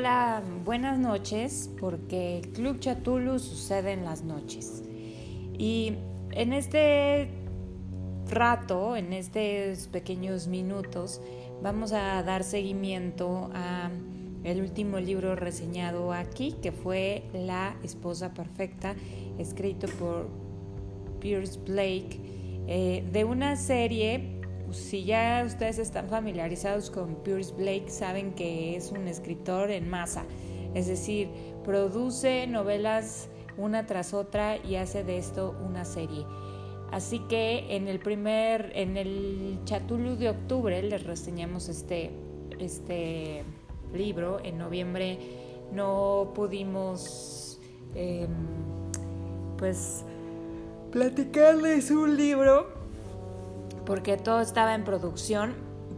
Hola, 0.00 0.42
buenas 0.64 0.98
noches, 0.98 1.68
porque 1.78 2.40
Club 2.54 2.80
Chatulu 2.80 3.38
sucede 3.38 3.92
en 3.92 4.02
las 4.02 4.24
noches. 4.24 4.82
Y 5.58 5.92
en 6.30 6.54
este 6.54 7.28
rato, 8.30 8.96
en 8.96 9.12
estos 9.12 9.88
pequeños 9.88 10.46
minutos, 10.46 11.20
vamos 11.62 11.92
a 11.92 12.22
dar 12.22 12.44
seguimiento 12.44 13.50
a 13.52 13.90
el 14.42 14.62
último 14.62 14.98
libro 14.98 15.36
reseñado 15.36 16.14
aquí, 16.14 16.52
que 16.62 16.72
fue 16.72 17.24
La 17.34 17.76
esposa 17.82 18.32
perfecta, 18.32 18.94
escrito 19.38 19.86
por 19.98 20.30
Pierce 21.20 21.60
Blake, 21.66 22.18
eh, 22.68 23.04
de 23.12 23.24
una 23.26 23.54
serie 23.54 24.39
si 24.72 25.04
ya 25.04 25.42
ustedes 25.46 25.78
están 25.78 26.08
familiarizados 26.08 26.90
con 26.90 27.16
Pierce 27.16 27.52
Blake, 27.52 27.88
saben 27.88 28.32
que 28.32 28.76
es 28.76 28.92
un 28.92 29.08
escritor 29.08 29.70
en 29.70 29.88
masa, 29.88 30.24
es 30.74 30.86
decir, 30.86 31.28
produce 31.64 32.46
novelas 32.46 33.28
una 33.56 33.86
tras 33.86 34.14
otra 34.14 34.56
y 34.56 34.76
hace 34.76 35.04
de 35.04 35.18
esto 35.18 35.56
una 35.64 35.84
serie. 35.84 36.24
Así 36.90 37.20
que 37.28 37.76
en 37.76 37.86
el 37.88 38.00
primer, 38.00 38.72
en 38.74 38.96
el 38.96 39.60
Chatulu 39.64 40.16
de 40.16 40.30
octubre 40.30 40.82
les 40.82 41.04
reseñamos 41.04 41.68
este, 41.68 42.10
este 42.58 43.44
libro. 43.94 44.40
En 44.42 44.58
noviembre 44.58 45.18
no 45.72 46.32
pudimos, 46.34 47.60
em, 47.94 48.28
pues, 49.56 50.04
platicarles 50.90 51.92
un 51.92 52.16
libro 52.16 52.79
porque 53.86 54.16
todo 54.16 54.40
estaba 54.40 54.74
en 54.74 54.84
producción, 54.84 55.54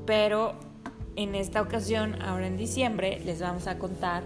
pero 0.06 0.55
en 1.16 1.34
esta 1.34 1.61
ocasión, 1.61 2.20
ahora 2.22 2.47
en 2.47 2.56
diciembre, 2.56 3.20
les 3.24 3.41
vamos 3.41 3.66
a 3.66 3.78
contar 3.78 4.22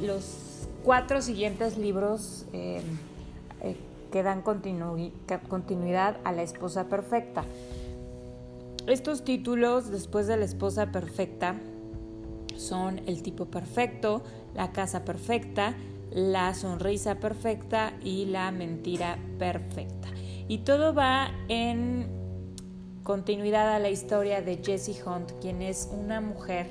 los 0.00 0.68
cuatro 0.84 1.22
siguientes 1.22 1.78
libros 1.78 2.46
eh, 2.52 2.82
eh, 3.62 3.76
que 4.12 4.22
dan 4.22 4.42
continuidad 4.42 6.18
a 6.24 6.32
La 6.32 6.42
esposa 6.42 6.88
perfecta. 6.88 7.44
Estos 8.86 9.24
títulos, 9.24 9.90
después 9.90 10.26
de 10.26 10.36
La 10.36 10.44
esposa 10.44 10.90
perfecta, 10.90 11.56
son 12.56 13.00
El 13.06 13.22
tipo 13.22 13.46
perfecto, 13.46 14.22
La 14.54 14.72
casa 14.72 15.04
perfecta, 15.04 15.74
La 16.10 16.54
sonrisa 16.54 17.16
perfecta 17.16 17.94
y 18.02 18.26
La 18.26 18.50
mentira 18.50 19.18
perfecta. 19.38 20.08
Y 20.48 20.58
todo 20.58 20.92
va 20.92 21.30
en 21.48 22.19
continuidad 23.10 23.74
a 23.74 23.80
la 23.80 23.90
historia 23.90 24.40
de 24.40 24.60
Jessie 24.64 25.02
Hunt, 25.04 25.32
quien 25.40 25.62
es 25.62 25.90
una 25.90 26.20
mujer 26.20 26.68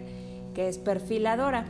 que 0.53 0.69
es 0.69 0.77
perfiladora. 0.77 1.65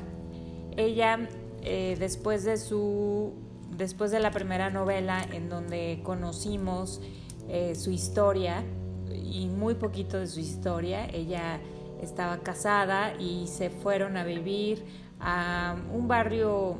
Ella, 0.77 1.27
eh, 1.63 1.95
después 1.97 2.43
de 2.43 2.55
su 2.57 3.33
después 3.75 4.11
de 4.11 4.19
la 4.19 4.29
primera 4.29 4.69
novela 4.69 5.25
en 5.33 5.49
donde 5.49 6.01
conocimos 6.03 7.01
eh, 7.47 7.73
su 7.73 7.89
historia 7.89 8.63
y 9.11 9.47
muy 9.47 9.73
poquito 9.73 10.19
de 10.19 10.27
su 10.27 10.39
historia, 10.39 11.07
ella 11.07 11.59
estaba 11.99 12.37
casada 12.41 13.15
y 13.19 13.47
se 13.47 13.71
fueron 13.71 14.17
a 14.17 14.23
vivir 14.23 14.85
a 15.19 15.77
un 15.91 16.07
barrio 16.07 16.77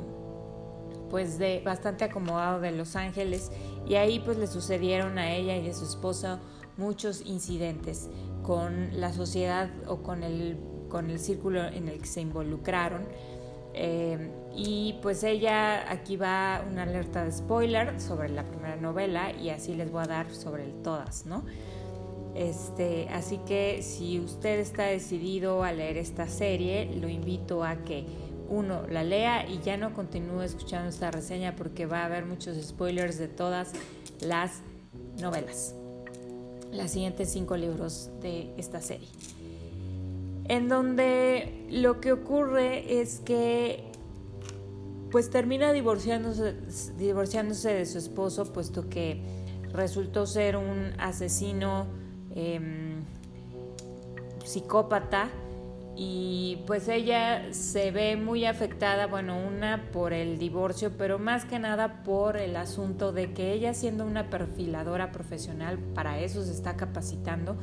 pues 1.10 1.40
de 1.40 1.60
bastante 1.64 2.04
acomodado 2.04 2.60
de 2.60 2.70
Los 2.70 2.94
Ángeles 2.94 3.50
y 3.84 3.96
ahí 3.96 4.20
pues 4.20 4.38
le 4.38 4.46
sucedieron 4.46 5.18
a 5.18 5.32
ella 5.32 5.56
y 5.56 5.68
a 5.68 5.74
su 5.74 5.84
esposo 5.84 6.38
muchos 6.76 7.22
incidentes 7.26 8.08
con 8.42 9.00
la 9.00 9.12
sociedad 9.12 9.70
o 9.86 10.02
con 10.02 10.22
el, 10.22 10.58
con 10.88 11.10
el 11.10 11.18
círculo 11.18 11.64
en 11.64 11.88
el 11.88 11.98
que 12.00 12.06
se 12.06 12.20
involucraron. 12.20 13.02
Eh, 13.72 14.30
y 14.54 14.98
pues 15.00 15.22
ella, 15.22 15.90
aquí 15.90 16.16
va 16.16 16.64
una 16.68 16.82
alerta 16.82 17.24
de 17.24 17.32
spoiler 17.32 18.00
sobre 18.00 18.28
la 18.28 18.44
primera 18.44 18.76
novela 18.76 19.32
y 19.32 19.50
así 19.50 19.74
les 19.74 19.90
voy 19.92 20.02
a 20.02 20.06
dar 20.06 20.30
sobre 20.32 20.64
todas, 20.82 21.26
¿no? 21.26 21.44
Este, 22.34 23.08
así 23.10 23.38
que 23.46 23.82
si 23.82 24.20
usted 24.20 24.58
está 24.58 24.84
decidido 24.84 25.62
a 25.62 25.72
leer 25.72 25.96
esta 25.96 26.26
serie, 26.26 26.90
lo 26.96 27.08
invito 27.08 27.64
a 27.64 27.84
que 27.84 28.06
uno 28.48 28.86
la 28.88 29.04
lea 29.04 29.48
y 29.48 29.60
ya 29.60 29.76
no 29.76 29.94
continúe 29.94 30.42
escuchando 30.42 30.88
esta 30.88 31.10
reseña 31.10 31.54
porque 31.54 31.86
va 31.86 32.02
a 32.02 32.06
haber 32.06 32.26
muchos 32.26 32.60
spoilers 32.60 33.18
de 33.18 33.28
todas 33.28 33.72
las 34.20 34.62
novelas 35.20 35.74
los 36.72 36.90
siguientes 36.90 37.30
cinco 37.30 37.56
libros 37.56 38.10
de 38.20 38.52
esta 38.56 38.80
serie. 38.80 39.08
En 40.48 40.68
donde 40.68 41.66
lo 41.70 42.00
que 42.00 42.12
ocurre 42.12 43.00
es 43.00 43.20
que 43.20 43.90
pues 45.10 45.30
termina 45.30 45.72
divorciándose, 45.72 46.54
divorciándose 46.96 47.74
de 47.74 47.86
su 47.86 47.98
esposo, 47.98 48.52
puesto 48.52 48.88
que 48.88 49.22
resultó 49.72 50.26
ser 50.26 50.56
un 50.56 50.92
asesino 50.98 51.86
em, 52.34 53.04
psicópata 54.44 55.30
y 56.02 56.62
pues 56.66 56.88
ella 56.88 57.52
se 57.52 57.90
ve 57.90 58.16
muy 58.16 58.46
afectada, 58.46 59.06
bueno, 59.06 59.36
una 59.38 59.90
por 59.92 60.14
el 60.14 60.38
divorcio, 60.38 60.92
pero 60.96 61.18
más 61.18 61.44
que 61.44 61.58
nada 61.58 62.02
por 62.04 62.38
el 62.38 62.56
asunto 62.56 63.12
de 63.12 63.34
que 63.34 63.52
ella 63.52 63.74
siendo 63.74 64.06
una 64.06 64.30
perfiladora 64.30 65.12
profesional, 65.12 65.78
para 65.94 66.18
eso 66.18 66.42
se 66.42 66.52
está 66.52 66.74
capacitando, 66.74 67.58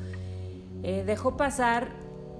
eh, 0.84 1.04
dejó 1.04 1.36
pasar 1.36 1.88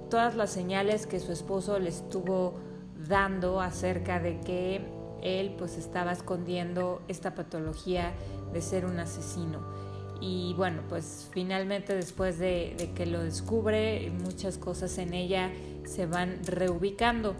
todas 0.08 0.36
las 0.36 0.50
señales 0.50 1.08
que 1.08 1.18
su 1.18 1.32
esposo 1.32 1.80
le 1.80 1.88
estuvo 1.88 2.60
dando 3.08 3.60
acerca 3.60 4.20
de 4.20 4.38
que 4.38 4.80
él 5.20 5.56
pues 5.58 5.76
estaba 5.76 6.12
escondiendo 6.12 7.02
esta 7.08 7.34
patología 7.34 8.12
de 8.52 8.62
ser 8.62 8.86
un 8.86 9.00
asesino. 9.00 9.88
Y 10.20 10.52
bueno, 10.56 10.82
pues 10.88 11.28
finalmente 11.32 11.94
después 11.94 12.40
de 12.40 12.90
que 12.96 13.06
lo 13.06 13.22
descubre, 13.22 14.12
muchas 14.24 14.58
cosas 14.58 14.98
en 14.98 15.14
ella 15.14 15.52
se 15.88 16.06
van 16.06 16.38
reubicando. 16.44 17.34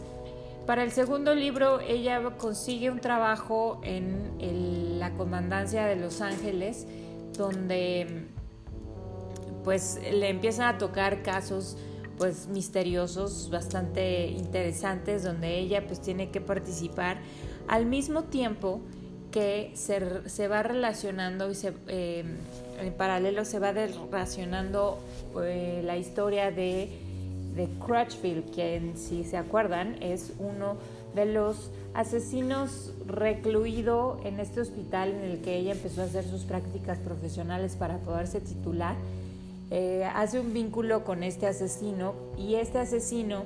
Para 0.67 0.83
el 0.83 0.93
segundo 0.93 1.35
libro, 1.35 1.81
ella 1.81 2.21
consigue 2.37 2.91
un 2.91 3.01
trabajo 3.01 3.81
en 3.85 4.99
la 4.99 5.13
comandancia 5.13 5.87
de 5.87 5.97
Los 5.97 6.21
Ángeles, 6.21 6.87
donde 7.37 8.27
pues 9.65 10.01
le 10.13 10.29
empiezan 10.29 10.75
a 10.75 10.79
tocar 10.79 11.23
casos 11.23 11.77
pues 12.17 12.49
misteriosos, 12.49 13.49
bastante 13.51 14.27
interesantes, 14.27 15.23
donde 15.23 15.59
ella 15.59 15.87
pues 15.87 16.01
tiene 16.01 16.31
que 16.31 16.41
participar 16.41 17.19
al 17.69 17.87
mismo 17.87 18.25
tiempo 18.25 18.81
que 19.31 19.73
se, 19.75 20.49
va 20.49 20.63
relacionando 20.63 21.51
y 21.51 21.55
se, 21.55 21.75
eh, 21.87 22.25
en 22.81 22.93
paralelo 22.95 23.45
se 23.45 23.59
va 23.59 23.73
relacionando 23.73 24.99
eh, 25.43 25.83
la 25.85 25.97
historia 25.97 26.51
de 26.51 26.89
de 27.59 27.69
Crutchfield, 27.85 28.55
quien 28.55 28.97
si 28.97 29.25
se 29.25 29.37
acuerdan 29.37 29.97
es 30.01 30.33
uno 30.39 30.77
de 31.15 31.27
los 31.27 31.71
asesinos 31.93 32.95
recluido 33.05 34.21
en 34.25 34.39
este 34.39 34.61
hospital 34.61 35.11
en 35.11 35.23
el 35.23 35.41
que 35.41 35.57
ella 35.57 35.73
empezó 35.73 36.03
a 36.03 36.05
hacer 36.05 36.25
sus 36.25 36.45
prácticas 36.45 36.99
profesionales 36.99 37.75
para 37.75 37.99
poderse 37.99 38.41
titular. 38.41 38.95
Eh, 39.71 40.09
hace 40.15 40.39
un 40.39 40.55
vínculo 40.55 41.03
con 41.03 41.25
este 41.25 41.49
asesino 41.49 42.15
y 42.39 42.55
este 42.55 42.79
asesino, 42.79 43.43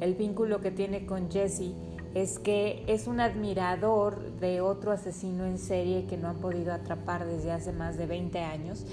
el 0.00 0.14
vínculo 0.14 0.60
que 0.60 0.70
tiene 0.70 1.06
con 1.06 1.30
Jesse 1.30 1.72
es 2.14 2.38
que 2.38 2.84
es 2.86 3.06
un 3.06 3.20
admirador 3.20 4.20
de 4.38 4.60
otro 4.60 4.92
asesino 4.92 5.46
en 5.46 5.58
serie 5.58 6.04
que 6.04 6.18
no 6.18 6.28
han 6.28 6.36
podido 6.36 6.74
atrapar 6.74 7.26
desde 7.26 7.52
hace 7.52 7.72
más 7.72 7.96
de 7.96 8.06
20 8.06 8.38
años 8.38 8.84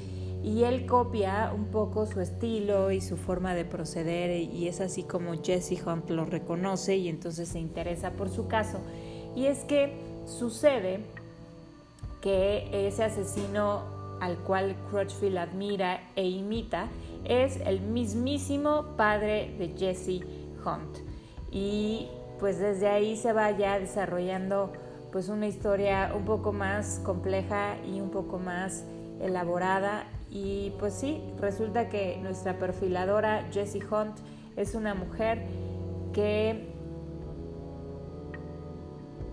y 0.43 0.63
él 0.65 0.85
copia 0.85 1.51
un 1.55 1.67
poco 1.67 2.05
su 2.05 2.19
estilo 2.19 2.91
y 2.91 2.99
su 2.99 3.15
forma 3.15 3.55
de 3.55 3.63
proceder 3.63 4.31
y 4.41 4.67
es 4.67 4.81
así 4.81 5.03
como 5.03 5.41
Jesse 5.41 5.81
Hunt 5.85 6.09
lo 6.09 6.25
reconoce 6.25 6.97
y 6.97 7.07
entonces 7.07 7.47
se 7.47 7.59
interesa 7.59 8.11
por 8.11 8.29
su 8.29 8.47
caso. 8.47 8.79
Y 9.35 9.45
es 9.45 9.63
que 9.63 9.93
sucede 10.25 10.99
que 12.21 12.87
ese 12.87 13.05
asesino 13.05 13.83
al 14.19 14.37
cual 14.39 14.75
Crutchfield 14.89 15.37
admira 15.37 16.01
e 16.15 16.27
imita 16.27 16.87
es 17.23 17.57
el 17.65 17.79
mismísimo 17.79 18.95
padre 18.97 19.55
de 19.57 19.73
Jesse 19.77 20.25
Hunt. 20.65 20.97
Y 21.51 22.07
pues 22.39 22.59
desde 22.59 22.89
ahí 22.89 23.15
se 23.15 23.31
va 23.31 23.51
ya 23.51 23.79
desarrollando 23.79 24.73
pues 25.13 25.29
una 25.29 25.47
historia 25.47 26.11
un 26.15 26.25
poco 26.25 26.51
más 26.51 26.99
compleja 27.05 27.77
y 27.85 28.01
un 28.01 28.09
poco 28.09 28.39
más 28.39 28.83
elaborada 29.21 30.05
y 30.33 30.71
pues 30.79 30.95
sí, 30.95 31.21
resulta 31.39 31.89
que 31.89 32.17
nuestra 32.17 32.57
perfiladora 32.57 33.47
Jessie 33.51 33.83
Hunt 33.85 34.17
es 34.55 34.73
una 34.73 34.95
mujer 34.95 35.43
que 36.11 36.69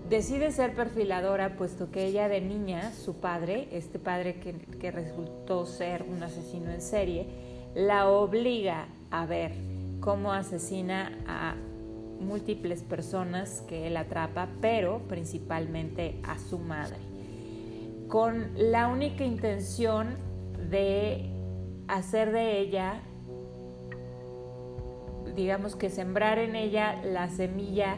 decide 0.07 0.51
ser 0.51 0.75
perfiladora 0.75 1.55
puesto 1.55 1.89
que 1.89 2.05
ella 2.05 2.29
de 2.29 2.39
niña, 2.39 2.91
su 2.91 3.15
padre, 3.15 3.67
este 3.71 3.97
padre 3.97 4.39
que, 4.39 4.53
que 4.53 4.91
resultó 4.91 5.65
ser 5.65 6.03
un 6.03 6.21
asesino 6.21 6.69
en 6.69 6.81
serie, 6.81 7.25
la 7.73 8.07
obliga 8.07 8.85
a 9.09 9.25
ver 9.25 9.53
cómo 10.01 10.33
asesina 10.33 11.17
a 11.25 11.55
múltiples 12.19 12.83
personas 12.83 13.63
que 13.67 13.87
él 13.87 13.97
atrapa, 13.97 14.49
pero 14.61 14.99
principalmente 15.07 16.19
a 16.21 16.37
su 16.37 16.59
madre, 16.59 16.97
con 18.07 18.51
la 18.55 18.87
única 18.87 19.23
intención 19.23 20.29
de 20.69 21.29
hacer 21.87 22.31
de 22.31 22.59
ella, 22.59 23.01
digamos 25.35 25.75
que 25.75 25.89
sembrar 25.89 26.39
en 26.39 26.55
ella 26.55 27.01
la 27.03 27.29
semilla 27.29 27.97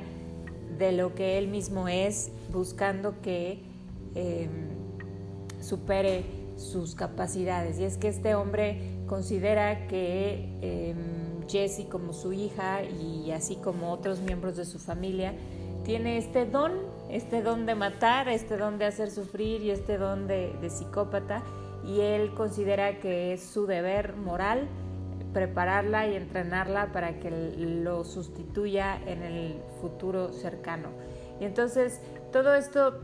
de 0.78 0.92
lo 0.92 1.16
que 1.16 1.38
él 1.38 1.48
mismo 1.48 1.88
es, 1.88 2.32
buscando 2.52 3.22
que 3.22 3.62
em, 4.16 4.70
supere 5.62 6.24
sus 6.58 6.96
capacidades. 6.96 7.80
Y 7.80 7.84
es 7.84 7.98
que 7.98 8.08
este 8.08 8.36
hombre 8.36 9.04
considera 9.08 9.88
que 9.88 10.58
em, 10.62 11.48
Jessie 11.48 11.88
como 11.88 12.14
su 12.14 12.34
hija 12.34 12.84
y 12.84 13.32
así 13.32 13.56
como 13.58 13.92
otros 13.92 14.22
miembros 14.22 14.56
de 14.56 14.66
su 14.66 14.80
familia, 14.80 15.34
tiene 15.84 16.18
este 16.18 16.46
don, 16.46 16.72
este 17.10 17.42
don 17.42 17.66
de 17.66 17.76
matar, 17.76 18.30
este 18.30 18.58
don 18.58 18.78
de 18.78 18.86
hacer 18.86 19.12
sufrir 19.12 19.62
y 19.62 19.72
este 19.72 19.98
don 19.98 20.28
de, 20.28 20.54
de 20.62 20.70
psicópata. 20.70 21.44
Y 21.86 22.02
él 22.02 22.34
considera 22.34 23.00
que 23.00 23.34
es 23.34 23.44
su 23.44 23.66
deber 23.66 24.16
moral 24.16 24.68
prepararla 25.34 26.08
y 26.08 26.16
entrenarla 26.16 26.92
para 26.92 27.20
que 27.20 27.32
lo 27.32 28.04
sustituya 28.04 29.00
en 29.06 29.24
el 29.24 29.62
futuro 29.82 30.32
cercano. 30.32 30.90
Y 31.42 31.46
entonces 31.46 32.00
todo 32.32 32.56
esto 32.56 33.00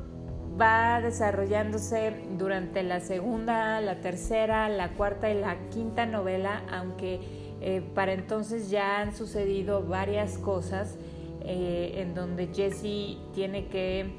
va 0.60 1.02
desarrollándose 1.02 2.14
durante 2.38 2.84
la 2.84 3.00
segunda, 3.00 3.82
la 3.82 4.02
tercera, 4.02 4.70
la 4.70 4.94
cuarta 4.94 5.30
y 5.30 5.40
la 5.40 5.58
quinta 5.70 6.06
novela, 6.06 6.64
aunque 6.72 7.20
eh, 7.62 7.82
para 7.94 8.14
entonces 8.14 8.70
ya 8.70 9.00
han 9.00 9.16
sucedido 9.16 9.84
varias 9.84 10.38
cosas 10.38 10.98
eh, 11.42 11.94
en 11.96 12.14
donde 12.14 12.48
Jessie 12.48 13.20
tiene 13.34 13.68
que, 13.68 14.14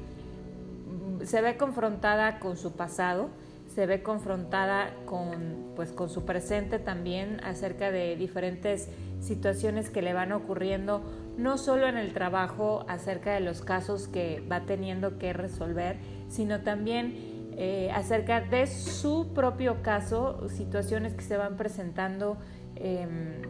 se 1.23 1.41
ve 1.41 1.57
confrontada 1.57 2.39
con 2.39 2.57
su 2.57 2.73
pasado, 2.73 3.29
se 3.73 3.85
ve 3.85 4.03
confrontada 4.03 4.93
con, 5.05 5.71
pues, 5.75 5.91
con 5.91 6.09
su 6.09 6.25
presente 6.25 6.79
también 6.79 7.39
acerca 7.43 7.91
de 7.91 8.15
diferentes 8.15 8.89
situaciones 9.21 9.89
que 9.89 10.01
le 10.01 10.13
van 10.13 10.31
ocurriendo, 10.31 11.01
no 11.37 11.57
solo 11.57 11.87
en 11.87 11.97
el 11.97 12.13
trabajo 12.13 12.85
acerca 12.89 13.33
de 13.33 13.39
los 13.39 13.61
casos 13.61 14.07
que 14.07 14.43
va 14.51 14.61
teniendo 14.61 15.17
que 15.17 15.31
resolver, 15.31 15.97
sino 16.27 16.61
también 16.61 17.15
eh, 17.57 17.91
acerca 17.93 18.41
de 18.41 18.67
su 18.67 19.33
propio 19.33 19.81
caso, 19.81 20.49
situaciones 20.49 21.13
que 21.13 21.21
se 21.21 21.37
van 21.37 21.57
presentando 21.57 22.37
em, 22.75 23.41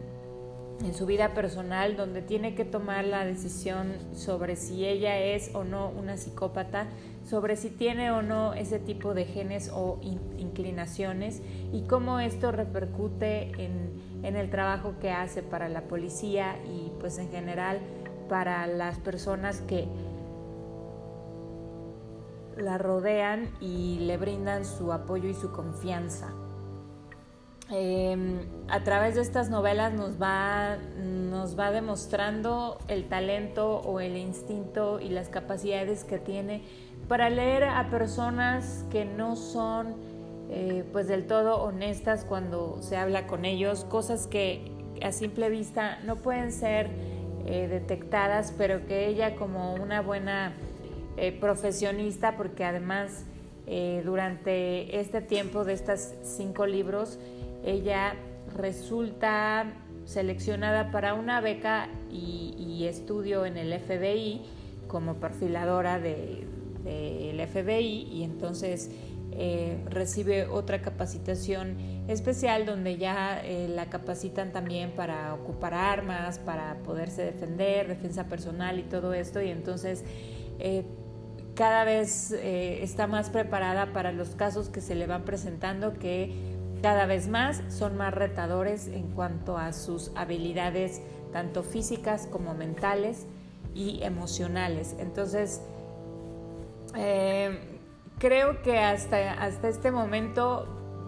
en 0.84 0.94
su 0.94 1.06
vida 1.06 1.34
personal, 1.34 1.96
donde 1.96 2.22
tiene 2.22 2.54
que 2.54 2.64
tomar 2.64 3.04
la 3.04 3.24
decisión 3.24 3.94
sobre 4.12 4.56
si 4.56 4.84
ella 4.84 5.18
es 5.18 5.54
o 5.54 5.64
no 5.64 5.90
una 5.90 6.16
psicópata, 6.16 6.88
sobre 7.24 7.56
si 7.56 7.70
tiene 7.70 8.10
o 8.10 8.22
no 8.22 8.54
ese 8.54 8.78
tipo 8.78 9.14
de 9.14 9.24
genes 9.24 9.70
o 9.72 10.00
inclinaciones 10.38 11.40
y 11.72 11.82
cómo 11.82 12.18
esto 12.18 12.52
repercute 12.52 13.52
en, 13.62 14.02
el 14.22 14.50
trabajo 14.50 14.94
que 15.00 15.10
hace 15.10 15.42
para 15.42 15.68
la 15.68 15.82
policía 15.82 16.56
y 16.64 16.92
pues 17.00 17.18
en 17.18 17.28
general 17.30 17.80
para 18.28 18.66
las 18.68 18.98
personas 18.98 19.60
que 19.62 19.88
la 22.56 22.78
rodean 22.78 23.50
y 23.60 23.98
le 24.00 24.16
brindan 24.16 24.64
su 24.64 24.92
apoyo 24.92 25.28
y 25.28 25.34
su 25.34 25.52
confianza. 25.52 26.32
Em, 27.70 28.40
a 28.68 28.82
través 28.84 29.14
de 29.14 29.22
estas 29.22 29.48
novelas 29.48 29.92
nos 29.94 30.20
va, 30.20 30.76
nos 30.98 31.58
va 31.58 31.70
demostrando 31.70 32.78
el 32.88 33.08
talento 33.08 33.78
o 33.78 34.00
el 34.00 34.16
instinto 34.16 35.00
y 35.00 35.08
las 35.08 35.28
capacidades 35.28 36.04
que 36.04 36.18
tiene 36.18 36.62
para 37.08 37.30
leer 37.30 37.64
a 37.64 37.88
personas 37.90 38.84
que 38.90 39.04
no 39.04 39.36
son 39.36 39.94
eh, 40.50 40.84
pues 40.92 41.08
del 41.08 41.26
todo 41.26 41.62
honestas 41.62 42.26
cuando 42.28 42.82
se 42.82 42.96
habla 42.96 43.26
con 43.26 43.46
ellos, 43.46 43.84
cosas 43.84 44.26
que 44.26 44.70
a 45.02 45.10
simple 45.10 45.48
vista 45.48 45.98
no 46.04 46.16
pueden 46.16 46.52
ser 46.52 46.90
eh, 47.46 47.68
detectadas, 47.68 48.52
pero 48.58 48.86
que 48.86 49.06
ella 49.08 49.34
como 49.36 49.74
una 49.74 50.02
buena 50.02 50.52
eh, 51.16 51.32
profesionista, 51.32 52.36
porque 52.36 52.64
además 52.64 53.24
durante 54.04 55.00
este 55.00 55.22
tiempo 55.22 55.64
de 55.64 55.72
estos 55.72 56.12
cinco 56.22 56.66
libros, 56.66 57.18
ella 57.64 58.14
resulta 58.56 59.72
seleccionada 60.04 60.90
para 60.90 61.14
una 61.14 61.40
beca 61.40 61.88
y 62.10 62.84
estudio 62.86 63.46
en 63.46 63.56
el 63.56 63.78
FBI 63.78 64.42
como 64.88 65.14
perfiladora 65.14 65.98
de, 65.98 66.46
del 66.84 67.46
FBI 67.46 68.08
y 68.12 68.24
entonces 68.24 68.90
eh, 69.32 69.78
recibe 69.88 70.46
otra 70.46 70.82
capacitación 70.82 71.76
especial 72.08 72.66
donde 72.66 72.98
ya 72.98 73.40
eh, 73.42 73.68
la 73.68 73.86
capacitan 73.86 74.52
también 74.52 74.90
para 74.90 75.32
ocupar 75.34 75.72
armas, 75.72 76.38
para 76.38 76.74
poderse 76.82 77.24
defender, 77.24 77.88
defensa 77.88 78.24
personal 78.24 78.78
y 78.78 78.82
todo 78.82 79.14
esto 79.14 79.40
y 79.40 79.48
entonces 79.48 80.04
eh, 80.58 80.84
cada 81.54 81.84
vez 81.84 82.32
está 82.32 83.06
más 83.06 83.28
preparada 83.28 83.92
para 83.92 84.10
los 84.10 84.30
casos 84.30 84.70
que 84.70 84.80
se 84.80 84.94
le 84.94 85.06
van 85.06 85.24
presentando 85.24 85.92
que 85.92 86.32
cada 86.82 87.06
vez 87.06 87.28
más 87.28 87.62
son 87.68 87.96
más 87.96 88.12
retadores 88.12 88.88
en 88.88 89.08
cuanto 89.12 89.56
a 89.56 89.72
sus 89.72 90.10
habilidades 90.16 91.00
tanto 91.32 91.62
físicas 91.62 92.26
como 92.30 92.54
mentales 92.54 93.26
y 93.74 94.02
emocionales. 94.02 94.94
Entonces, 94.98 95.62
eh, 96.96 97.58
creo 98.18 98.62
que 98.62 98.78
hasta, 98.78 99.32
hasta 99.32 99.68
este 99.68 99.90
momento 99.90 100.66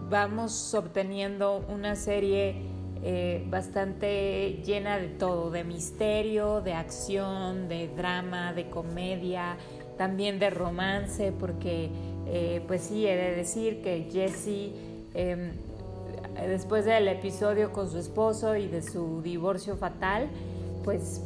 vamos 0.09 0.75
obteniendo 0.75 1.65
una 1.69 1.97
serie 1.97 2.63
eh, 3.03 3.45
bastante 3.51 4.63
llena 4.65 4.99
de 4.99 5.09
todo, 5.09 5.51
de 5.51 5.65
misterio, 5.65 6.61
de 6.63 6.73
acción, 6.73 7.69
de 7.69 7.89
drama, 7.89 8.53
de 8.55 8.71
comedia, 8.71 9.59
también 9.99 10.39
de 10.39 10.51
romance, 10.51 11.33
porque 11.33 11.91
eh, 12.27 12.63
pues 12.67 12.83
sí, 12.83 13.07
he 13.07 13.15
de 13.17 13.37
decir 13.37 13.83
que 13.83 14.09
Jessie, 14.11 14.73
em, 15.15 15.53
después 16.47 16.85
del 16.85 17.09
episodio 17.09 17.73
con 17.73 17.91
su 17.91 17.99
esposo 17.99 18.57
y 18.57 18.69
de 18.69 18.83
su 18.83 19.23
divorcio 19.23 19.77
fatal, 19.77 20.29
pues 20.85 21.23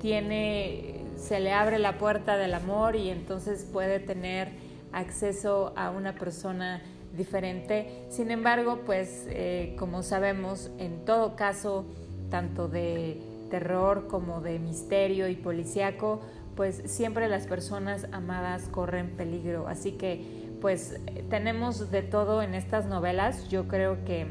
tiene 0.00 0.98
se 1.18 1.40
le 1.40 1.52
abre 1.52 1.78
la 1.78 1.98
puerta 1.98 2.36
del 2.36 2.54
amor 2.54 2.96
y 2.96 3.10
entonces 3.10 3.66
puede 3.70 3.98
tener 3.98 4.48
acceso 4.92 5.72
a 5.76 5.90
una 5.90 6.14
persona 6.14 6.82
diferente. 7.16 8.04
Sin 8.08 8.30
embargo, 8.30 8.80
pues 8.86 9.26
eh, 9.28 9.74
como 9.78 10.02
sabemos, 10.02 10.70
en 10.78 11.04
todo 11.04 11.34
caso, 11.34 11.84
tanto 12.30 12.68
de 12.68 13.20
terror 13.50 14.06
como 14.08 14.40
de 14.40 14.58
misterio 14.58 15.28
y 15.28 15.34
policíaco, 15.34 16.20
pues 16.54 16.82
siempre 16.86 17.28
las 17.28 17.46
personas 17.46 18.06
amadas 18.12 18.68
corren 18.70 19.10
peligro. 19.10 19.68
Así 19.68 19.92
que 19.92 20.37
pues 20.60 21.00
tenemos 21.30 21.90
de 21.90 22.02
todo 22.02 22.42
en 22.42 22.54
estas 22.54 22.86
novelas. 22.86 23.48
Yo 23.48 23.68
creo 23.68 24.04
que, 24.04 24.26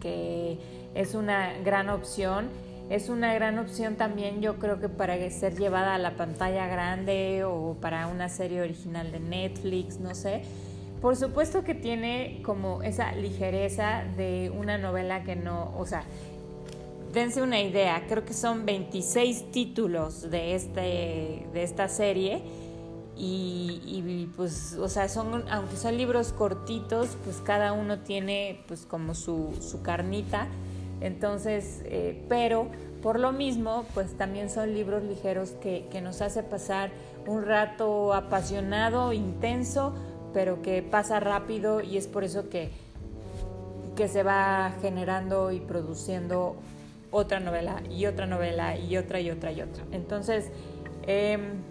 que 0.00 0.58
es 0.94 1.14
una 1.14 1.52
gran 1.64 1.88
opción 1.88 2.48
es 2.90 3.10
una 3.10 3.34
gran 3.34 3.58
opción 3.58 3.96
también 3.96 4.40
yo 4.40 4.56
creo 4.56 4.80
que 4.80 4.88
para 4.88 5.18
ser 5.30 5.58
llevada 5.58 5.94
a 5.94 5.98
la 5.98 6.12
pantalla 6.12 6.66
grande 6.66 7.44
o 7.44 7.76
para 7.80 8.06
una 8.06 8.30
serie 8.30 8.62
original 8.62 9.12
de 9.12 9.20
Netflix, 9.20 10.00
no 10.00 10.14
sé. 10.14 10.42
Por 11.02 11.14
supuesto 11.14 11.64
que 11.64 11.74
tiene 11.74 12.40
como 12.42 12.82
esa 12.82 13.12
ligereza 13.12 14.04
de 14.16 14.50
una 14.56 14.78
novela 14.78 15.22
que 15.22 15.36
no, 15.36 15.74
o 15.76 15.84
sea, 15.84 16.02
dense 17.12 17.42
una 17.42 17.60
idea, 17.60 18.04
creo 18.08 18.24
que 18.24 18.32
son 18.32 18.64
26 18.64 19.52
títulos 19.52 20.30
de, 20.30 20.54
este, 20.54 21.46
de 21.52 21.62
esta 21.62 21.88
serie 21.88 22.42
y, 23.20 24.30
pues, 24.36 24.74
o 24.74 24.88
sea, 24.88 25.08
son, 25.08 25.44
aunque 25.50 25.76
son 25.76 25.96
libros 25.96 26.32
cortitos, 26.32 27.16
pues 27.24 27.38
cada 27.44 27.72
uno 27.72 27.98
tiene 27.98 28.62
pues 28.68 28.86
como 28.86 29.14
su, 29.14 29.50
su 29.60 29.82
carnita 29.82 30.46
entonces, 31.00 31.82
eh, 31.84 32.24
pero 32.28 32.68
por 33.02 33.20
lo 33.20 33.32
mismo, 33.32 33.84
pues 33.94 34.16
también 34.16 34.50
son 34.50 34.74
libros 34.74 35.04
ligeros 35.04 35.50
que, 35.50 35.86
nos 36.02 36.20
hace 36.20 36.42
pasar 36.42 36.90
un 37.26 37.44
rato 37.44 38.14
apasionado, 38.14 39.12
intenso, 39.12 39.94
pero 40.32 40.62
que 40.62 40.82
pasa 40.82 41.20
rápido 41.20 41.80
y 41.80 41.96
es 41.96 42.08
por 42.08 42.24
eso 42.24 42.48
que, 42.48 42.70
que 43.96 44.08
se 44.08 44.22
va 44.22 44.72
generando 44.80 45.52
y 45.52 45.60
produciendo 45.60 46.56
otra 47.10 47.40
novela 47.40 47.82
y 47.90 48.06
otra 48.06 48.26
novela 48.26 48.76
y 48.76 48.96
otra 48.96 49.20
y 49.20 49.30
otra 49.30 49.52
y 49.52 49.62
otra. 49.62 49.84
Entonces, 49.92 50.50
em, 51.06 51.62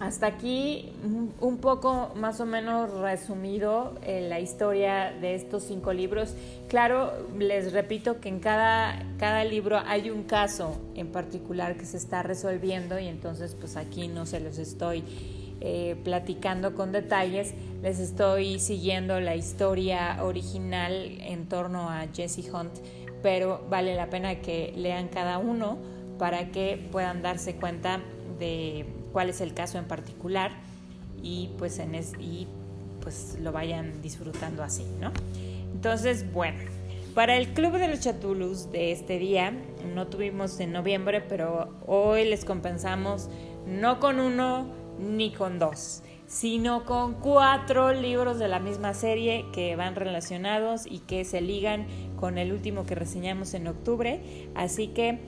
hasta 0.00 0.26
aquí 0.26 0.92
un 1.40 1.58
poco 1.58 2.10
más 2.16 2.40
o 2.40 2.46
menos 2.46 2.90
resumido 2.90 3.98
eh, 4.02 4.26
la 4.28 4.40
historia 4.40 5.12
de 5.20 5.34
estos 5.34 5.64
cinco 5.64 5.92
libros. 5.92 6.34
Claro, 6.68 7.12
les 7.38 7.72
repito 7.72 8.18
que 8.18 8.30
en 8.30 8.40
cada, 8.40 9.04
cada 9.18 9.44
libro 9.44 9.78
hay 9.78 10.10
un 10.10 10.22
caso 10.22 10.80
en 10.94 11.12
particular 11.12 11.76
que 11.76 11.84
se 11.84 11.98
está 11.98 12.22
resolviendo 12.22 12.98
y 12.98 13.08
entonces 13.08 13.54
pues 13.54 13.76
aquí 13.76 14.08
no 14.08 14.24
se 14.24 14.40
los 14.40 14.56
estoy 14.56 15.04
eh, 15.60 15.96
platicando 16.02 16.74
con 16.74 16.92
detalles, 16.92 17.52
les 17.82 17.98
estoy 17.98 18.58
siguiendo 18.58 19.20
la 19.20 19.36
historia 19.36 20.24
original 20.24 21.18
en 21.20 21.46
torno 21.46 21.90
a 21.90 22.06
Jesse 22.14 22.50
Hunt, 22.50 22.72
pero 23.22 23.66
vale 23.68 23.94
la 23.94 24.08
pena 24.08 24.36
que 24.36 24.72
lean 24.74 25.08
cada 25.08 25.36
uno 25.36 25.76
para 26.18 26.50
que 26.50 26.88
puedan 26.90 27.20
darse 27.20 27.56
cuenta 27.56 28.00
de 28.38 28.86
cuál 29.12 29.30
es 29.30 29.40
el 29.40 29.54
caso 29.54 29.78
en 29.78 29.86
particular 29.86 30.52
y 31.22 31.50
pues, 31.58 31.80
y 32.18 32.46
pues 33.00 33.38
lo 33.40 33.52
vayan 33.52 34.02
disfrutando 34.02 34.62
así, 34.62 34.84
¿no? 35.00 35.12
Entonces, 35.72 36.32
bueno, 36.32 36.58
para 37.14 37.36
el 37.36 37.48
Club 37.48 37.72
de 37.78 37.88
los 37.88 38.00
Chatulus 38.00 38.70
de 38.70 38.92
este 38.92 39.18
día, 39.18 39.52
no 39.94 40.06
tuvimos 40.06 40.60
en 40.60 40.72
noviembre, 40.72 41.20
pero 41.20 41.74
hoy 41.86 42.24
les 42.24 42.44
compensamos 42.44 43.28
no 43.66 43.98
con 43.98 44.20
uno 44.20 44.66
ni 44.98 45.32
con 45.32 45.58
dos, 45.58 46.02
sino 46.26 46.84
con 46.84 47.14
cuatro 47.14 47.92
libros 47.92 48.38
de 48.38 48.48
la 48.48 48.60
misma 48.60 48.94
serie 48.94 49.46
que 49.52 49.74
van 49.74 49.96
relacionados 49.96 50.86
y 50.86 51.00
que 51.00 51.24
se 51.24 51.40
ligan 51.40 51.86
con 52.16 52.38
el 52.38 52.52
último 52.52 52.86
que 52.86 52.94
reseñamos 52.94 53.54
en 53.54 53.66
octubre. 53.66 54.48
Así 54.54 54.88
que 54.88 55.18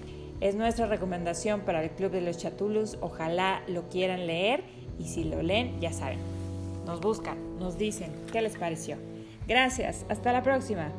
es 0.43 0.57
nuestra 0.57 0.87
recomendación 0.87 1.61
para 1.61 1.85
el 1.85 1.91
Club 1.91 2.11
de 2.11 2.21
los 2.21 2.37
Chatulus. 2.37 2.99
Ojalá 3.01 3.63
lo 3.69 3.89
quieran 3.89 4.27
leer 4.27 4.65
y 4.99 5.05
si 5.05 5.23
lo 5.23 5.41
leen, 5.41 5.81
ya 5.81 5.93
saben, 5.93 6.19
nos 6.85 7.01
buscan, 7.01 7.39
nos 7.61 7.79
dicen 7.79 8.11
qué 8.33 8.43
les 8.43 8.57
pareció. 8.57 8.97
Gracias, 9.47 10.05
hasta 10.09 10.33
la 10.33 10.43
próxima. 10.43 10.91